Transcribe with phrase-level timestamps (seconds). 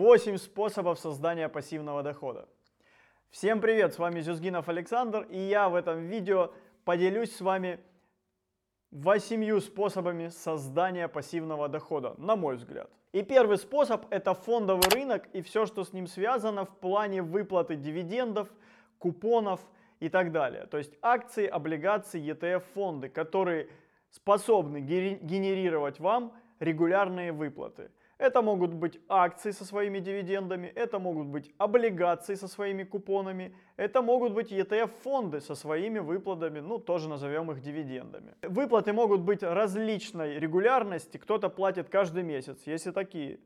[0.00, 2.48] 8 способов создания пассивного дохода.
[3.28, 6.54] Всем привет, с вами Зюзгинов Александр, и я в этом видео
[6.86, 7.80] поделюсь с вами
[8.90, 12.90] восемью способами создания пассивного дохода, на мой взгляд.
[13.12, 17.76] И первый способ это фондовый рынок и все, что с ним связано в плане выплаты
[17.76, 18.48] дивидендов,
[18.98, 19.60] купонов
[20.00, 20.64] и так далее.
[20.64, 23.68] То есть акции, облигации, ETF-фонды, которые
[24.08, 27.90] способны генерировать вам регулярные выплаты.
[28.20, 34.02] Это могут быть акции со своими дивидендами, это могут быть облигации со своими купонами, это
[34.02, 38.34] могут быть ETF-фонды со своими выплатами, ну тоже назовем их дивидендами.
[38.42, 43.40] Выплаты могут быть различной регулярности, кто-то платит каждый месяц, есть и такие.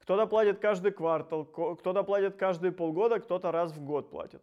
[0.00, 4.42] Кто-то платит каждый квартал, кто-то платит каждые полгода, кто-то раз в год платит.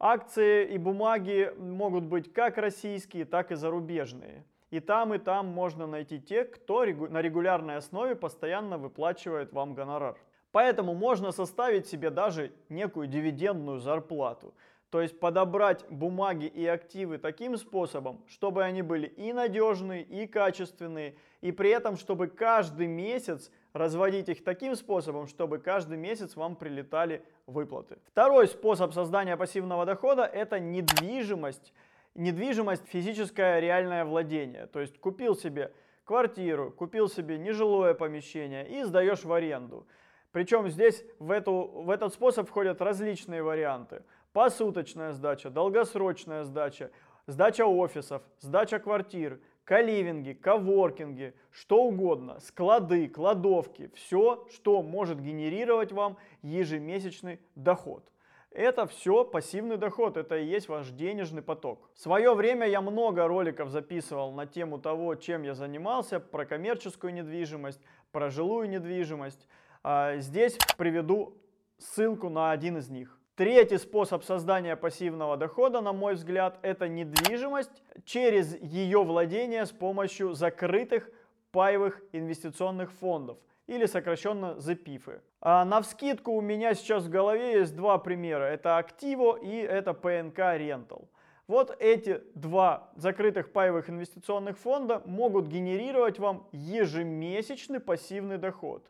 [0.00, 4.44] Акции и бумаги могут быть как российские, так и зарубежные.
[4.70, 10.16] И там, и там можно найти тех, кто на регулярной основе постоянно выплачивает вам гонорар.
[10.52, 14.54] Поэтому можно составить себе даже некую дивидендную зарплату.
[14.90, 21.14] То есть подобрать бумаги и активы таким способом, чтобы они были и надежные, и качественные,
[21.40, 27.24] и при этом, чтобы каждый месяц разводить их таким способом, чтобы каждый месяц вам прилетали
[27.46, 27.98] выплаты.
[28.06, 31.72] Второй способ создания пассивного дохода– это недвижимость
[32.14, 34.66] недвижимость физическое реальное владение.
[34.66, 35.72] То есть купил себе
[36.04, 39.86] квартиру, купил себе нежилое помещение и сдаешь в аренду.
[40.32, 44.02] Причем здесь в, эту, в этот способ входят различные варианты.
[44.32, 46.90] Посуточная сдача, долгосрочная сдача,
[47.26, 56.16] сдача офисов, сдача квартир, каливинги, коворкинги, что угодно, склады, кладовки, все, что может генерировать вам
[56.42, 58.04] ежемесячный доход.
[58.52, 61.88] Это все пассивный доход, это и есть ваш денежный поток.
[61.94, 67.14] В свое время я много роликов записывал на тему того, чем я занимался, про коммерческую
[67.14, 69.46] недвижимость, про жилую недвижимость.
[69.84, 71.38] А, здесь приведу
[71.78, 73.16] ссылку на один из них.
[73.36, 80.34] Третий способ создания пассивного дохода, на мой взгляд, это недвижимость через ее владение с помощью
[80.34, 81.08] закрытых
[81.52, 83.38] паевых инвестиционных фондов
[83.70, 85.20] или сокращенно ZPIF.
[85.40, 88.42] А на вскидку у меня сейчас в голове есть два примера.
[88.42, 91.06] Это Активо и это PNK Rental.
[91.46, 98.84] Вот эти два закрытых паевых инвестиционных фонда могут генерировать вам ежемесячный пассивный доход.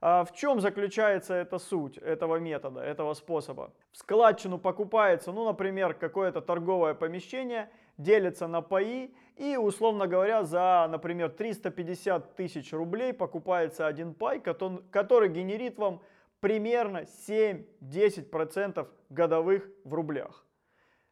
[0.00, 3.72] А в чем заключается эта суть этого метода, этого способа?
[3.90, 10.86] В складчину покупается, ну, например, какое-то торговое помещение– делится на паи и, условно говоря, за,
[10.90, 16.02] например, 350 тысяч рублей покупается один пай, который генерит вам
[16.40, 20.44] примерно 7-10% годовых в рублях.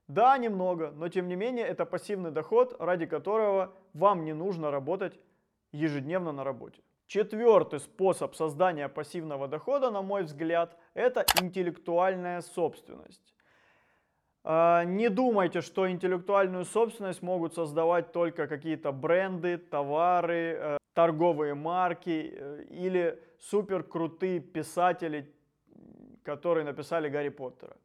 [0.08, 5.18] Да, немного, но тем не менее это пассивный доход, ради которого вам не нужно работать
[5.70, 6.82] ежедневно на работе.
[7.06, 13.34] Четвертый способ создания пассивного дохода, на мой взгляд, это интеллектуальная собственность.
[14.42, 22.32] А, не думайте, что интеллектуальную собственность могут создавать только какие-то бренды, товары, э, торговые марки
[22.34, 25.30] э, или супер крутые писатели,
[26.24, 27.76] которые написали Гарри Поттера.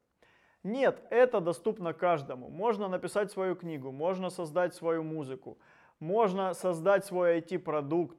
[0.63, 2.49] Нет, это доступно каждому.
[2.49, 5.57] Можно написать свою книгу, можно создать свою музыку,
[5.99, 8.17] можно создать свой IT-продукт,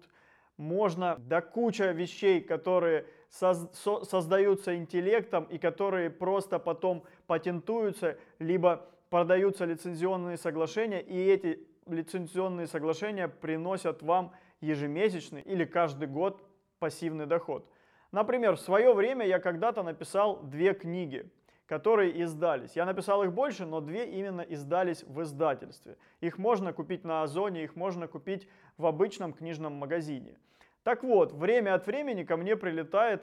[0.56, 10.36] можно до куча вещей, которые создаются интеллектом и которые просто потом патентуются, либо продаются лицензионные
[10.36, 16.42] соглашения, и эти лицензионные соглашения приносят вам ежемесячный или каждый год
[16.78, 17.68] пассивный доход.
[18.12, 21.30] Например, в свое время я когда-то написал две книги,
[21.66, 22.76] которые издались.
[22.76, 25.96] Я написал их больше, но две именно издались в издательстве.
[26.20, 30.36] Их можно купить на Озоне, их можно купить в обычном книжном магазине.
[30.82, 33.22] Так вот, время от времени ко мне прилетает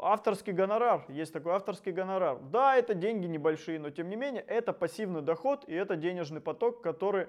[0.00, 1.04] авторский гонорар.
[1.08, 2.38] Есть такой авторский гонорар.
[2.40, 6.82] Да, это деньги небольшие, но тем не менее это пассивный доход и это денежный поток,
[6.82, 7.28] который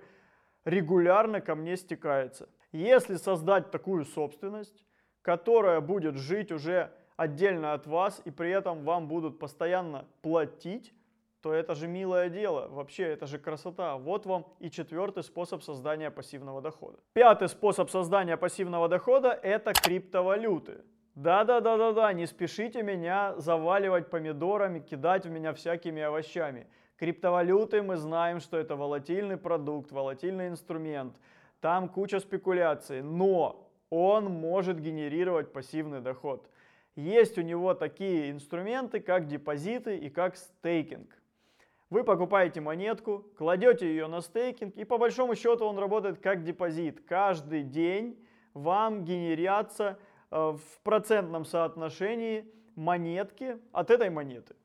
[0.66, 2.50] регулярно ко мне стекается.
[2.72, 4.86] Если создать такую собственность,
[5.22, 10.94] которая будет жить уже отдельно от вас и при этом вам будут постоянно платить,
[11.42, 13.98] то это же милое дело, вообще это же красота.
[13.98, 17.00] Вот вам и четвертый способ создания пассивного дохода.
[17.12, 20.86] Пятый способ создания пассивного дохода это криптовалюты.
[21.15, 26.68] Да-да-да-да-да, не спешите меня заваливать помидорами, кидать в меня всякими овощами.
[26.98, 31.15] Криптовалюты мы знаем, что это волатильный продукт, волатильный инструмент.
[31.62, 36.50] Там куча спекуляций, но он может генерировать пассивный доход.
[36.95, 41.09] Есть у него такие инструменты, как депозиты и как стейкинг.
[41.92, 47.06] Вы покупаете монетку, кладете ее на стейкинг, и по большому счету он работает как депозит.
[47.06, 48.19] Каждый день
[48.56, 50.00] вам генерятся
[50.33, 54.56] в процентном соотношении монетки от этой монеты.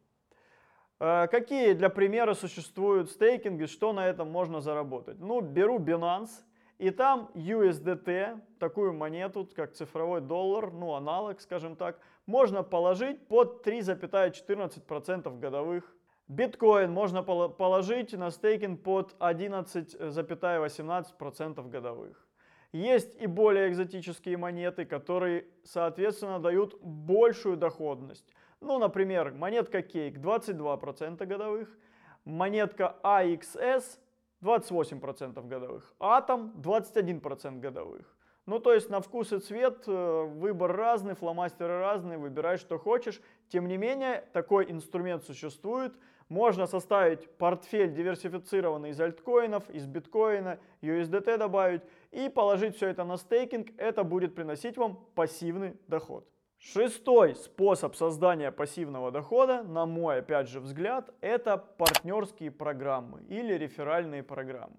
[1.01, 5.19] Э, какие для примера существуют стейкинги, что на этом можно заработать?
[5.21, 6.31] Ну, беру Binance,
[6.79, 13.67] и там USDT, такую монету, как цифровой доллар, ну аналог, скажем так, можно положить под
[13.67, 15.95] 3,14% годовых.
[16.29, 22.28] Биткоин можно положить на стейкинг под 11,18% годовых.
[22.73, 28.35] Есть и более экзотические монеты, которые, соответственно, дают большую доходность.
[28.61, 31.79] Ну, например, монетка Cake 22% годовых,
[32.25, 33.99] монетка AXS
[34.43, 38.15] 28% годовых, Атом 21% годовых.
[38.47, 43.21] Ну, то есть на вкус и цвет э, выбор разный, фломастеры разные, выбирай, что хочешь.
[43.49, 45.93] Тем не менее, такой инструмент существует.
[46.31, 53.17] Можно составить портфель диверсифицированный из альткоинов, из биткоина, USDT добавить и положить все это на
[53.17, 53.69] стейкинг.
[53.77, 56.27] Это будет приносить вам пассивный доход.
[56.59, 64.25] Шестой способ создания пассивного дохода, на мой опять же взгляд, это партнерские программы или реферальные
[64.25, 64.77] программы.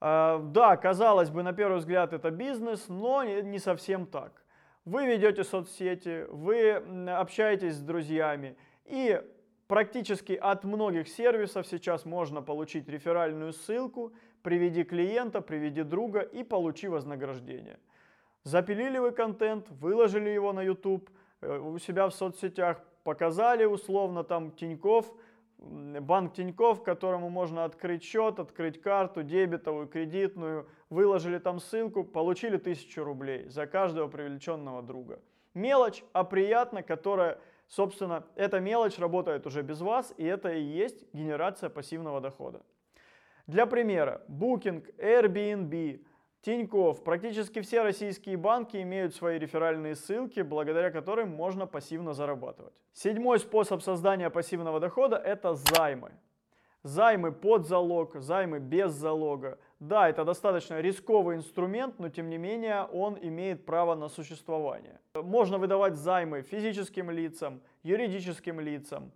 [0.00, 4.44] А, да, казалось бы, на первый взгляд это бизнес, но не совсем так.
[4.84, 6.74] Вы ведете соцсети, вы
[7.10, 9.20] общаетесь с друзьями, и
[9.66, 16.88] практически от многих сервисов сейчас можно получить реферальную ссылку, приведи клиента, приведи друга и получи
[16.88, 17.78] вознаграждение.
[18.44, 24.52] Запилили вы контент, выложили его на YouTube, э, у себя в соцсетях, показали условно там
[24.52, 25.12] Тиньков,
[25.58, 33.04] банк Тиньков, которому можно открыть счет, открыть карту, дебетовую, кредитную, выложили там ссылку, получили 1000
[33.04, 35.20] рублей за каждого привлеченного друга.
[35.54, 41.12] Мелочь, а приятно, которая, собственно, эта мелочь работает уже без вас, и это и есть
[41.12, 42.62] генерация пассивного дохода.
[43.48, 46.04] Для примера, Booking, Airbnb,
[46.42, 47.02] Тиньков.
[47.02, 52.74] Практически все российские банки имеют свои реферальные ссылки, благодаря которым можно пассивно зарабатывать.
[52.92, 56.12] Седьмой способ создания пассивного дохода– это займы.
[56.82, 59.58] Займы под залог, займы без залога.
[59.80, 65.00] Да, это достаточно рисковый инструмент, но тем не менее он имеет право на существование.
[65.14, 69.10] Можно выдавать займы физическим лицам, юридическим лицам,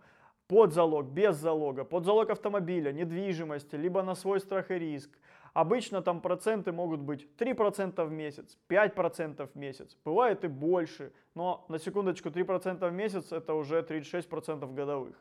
[0.52, 5.10] под залог, без залога, под залог автомобиля, недвижимости, либо на свой страх и риск–
[5.54, 11.66] Обычно там проценты могут быть 3% в месяц, 5% в месяц, бывает и больше, но
[11.69, 15.14] на секундочку 3% в месяц это уже 36% годовых.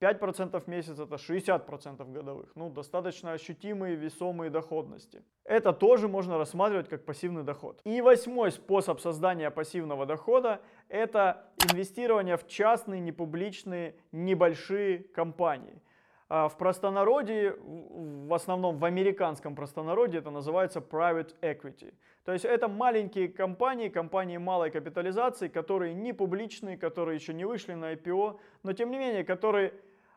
[0.00, 2.50] 5% в месяц это 60% годовых.
[2.54, 5.22] Ну, достаточно ощутимые весомые доходности.
[5.44, 7.80] Это тоже можно рассматривать как пассивный доход.
[7.84, 15.80] И восьмой способ создания пассивного дохода это инвестирование в частные, непубличные, небольшие компании.
[16.28, 21.94] А, в простонародье, в основном в американском простонародье это называется private equity.
[22.24, 27.74] То есть это маленькие компании, компании малой капитализации, которые не публичные, которые еще не вышли
[27.74, 29.72] на IPO, но тем не менее, которые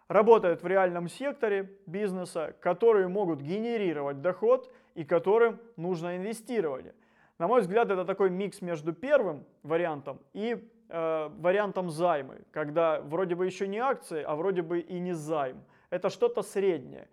[0.08, 6.96] работают в реальном секторе бизнеса, которые могут генерировать доход и которым нужно инвестирование.
[7.40, 13.36] На мой взгляд, это такой микс между первым вариантом и э, вариантом займы, когда вроде
[13.36, 17.08] бы еще не акции, а вроде бы и не займ это что-то среднее.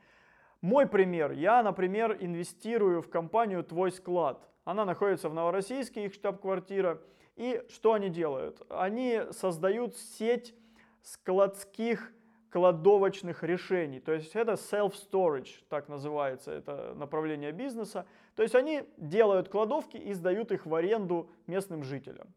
[0.60, 1.32] Мой пример.
[1.32, 4.48] Я, например, инвестирую в компанию «Твой склад».
[4.64, 7.00] Она находится в Новороссийске, их штаб-квартира.
[7.36, 8.62] И что они делают?
[8.68, 10.54] Они создают сеть
[11.02, 12.12] складских
[12.50, 14.00] кладовочных решений.
[14.00, 18.06] То есть это self-storage, так называется это направление бизнеса.
[18.36, 22.28] То есть они делают кладовки и сдают их в аренду местным жителям.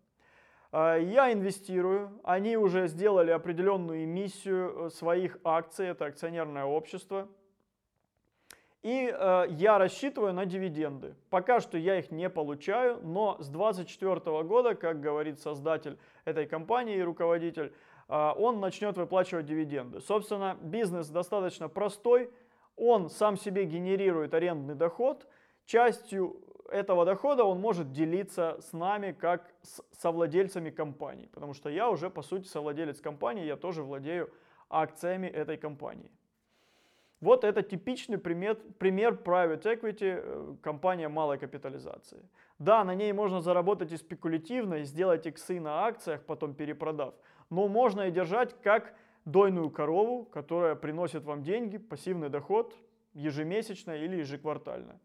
[0.71, 7.27] А, я инвестирую, они уже сделали определенную эмиссию э, своих акций, это акционерное общество.
[8.81, 11.15] И э, я рассчитываю на дивиденды.
[11.29, 16.95] Пока что я их не получаю, но с 2024 года, как говорит создатель этой компании
[16.95, 17.73] и руководитель,
[18.07, 19.99] э, он начнет выплачивать дивиденды.
[19.99, 22.31] Собственно, бизнес достаточно простой,
[22.77, 25.27] он сам себе генерирует арендный доход,
[25.69, 26.35] частью
[26.71, 32.09] этого дохода он может делиться с нами как с совладельцами компании, потому что я уже
[32.09, 34.29] по сути совладелец компании, я тоже владею
[34.69, 36.11] акциями этой компании.
[37.21, 42.23] Вот это типичный пример, пример private equity, э, компания малой капитализации.
[42.59, 47.13] Да, на ней можно заработать и спекулятивно, и сделать иксы на акциях, потом перепродав,
[47.49, 48.95] но можно и держать как
[49.25, 52.73] дойную корову, которая приносит вам деньги, пассивный доход
[53.13, 54.99] ежемесячно или ежеквартально.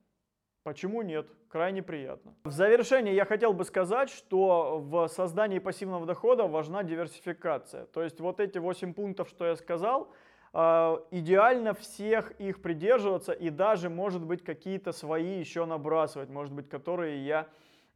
[0.65, 1.27] Почему нет?
[1.49, 2.35] Крайне приятно.
[2.45, 7.85] В завершение я хотел бы сказать, что в создании пассивного дохода важна диверсификация.
[7.85, 10.11] То есть вот эти 8 пунктов, что я сказал,
[10.55, 16.71] а, идеально всех их придерживаться и даже, может быть, какие-то свои еще набрасывать, может быть,
[16.71, 17.47] которые я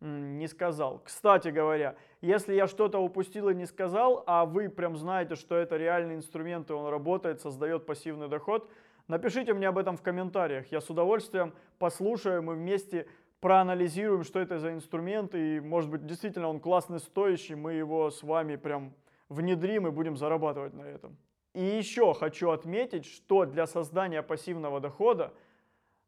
[0.00, 1.00] не сказал.
[1.02, 5.78] Кстати говоря, если я что-то упустил и не сказал, а вы прям знаете, что это
[5.78, 8.70] реальный инструмент и он работает, создает пассивный доход,
[9.08, 10.70] напишите мне об этом в комментариях.
[10.70, 13.08] Я с удовольствием послушаю, мы вместе
[13.40, 18.22] проанализируем, что это за инструмент, и может быть действительно он классный, стоящий, мы его с
[18.22, 18.94] вами прям
[19.28, 21.16] внедрим и будем зарабатывать на этом.
[21.54, 25.32] И еще хочу отметить, что для создания пассивного дохода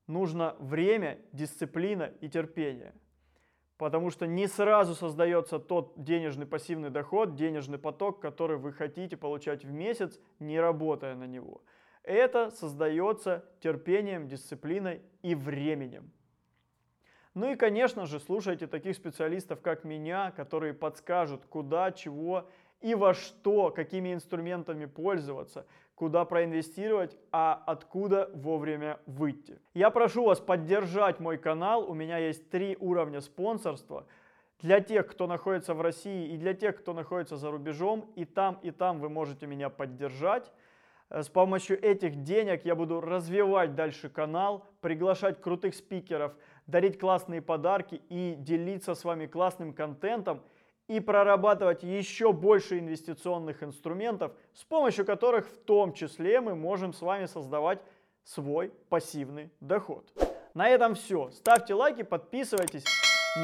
[0.06, 2.94] нужно время, дисциплина и терпение.
[3.78, 9.64] Потому что не сразу создается тот денежный пассивный доход, денежный поток, который вы хотите получать
[9.64, 11.62] в месяц, не работая на него.
[12.02, 16.10] Это создается терпением, дисциплиной и временем.
[17.34, 22.48] Ну и, конечно же, слушайте таких специалистов, как меня, которые подскажут, куда, чего
[22.80, 29.60] и во что, какими инструментами пользоваться, куда проинвестировать, а откуда вовремя выйти.
[29.74, 34.06] Я прошу вас поддержать мой канал, у меня есть три уровня спонсорства.
[34.60, 38.58] Для тех, кто находится в России и для тех, кто находится за рубежом, и там,
[38.62, 40.50] и там вы можете меня поддержать.
[41.10, 46.32] С помощью этих денег я буду развивать дальше канал, приглашать крутых спикеров,
[46.68, 50.40] дарить классные подарки и делиться с вами классным контентом
[50.86, 57.02] и прорабатывать еще больше инвестиционных инструментов, с помощью которых в том числе мы можем с
[57.02, 57.80] вами создавать
[58.22, 60.08] свой пассивный доход.
[60.54, 61.30] На этом все.
[61.30, 62.84] Ставьте лайки, подписывайтесь,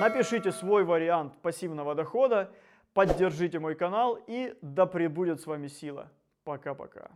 [0.00, 2.52] напишите свой вариант пассивного дохода,
[2.94, 6.12] поддержите мой канал и да пребудет с вами сила.
[6.44, 7.10] Пока-пока.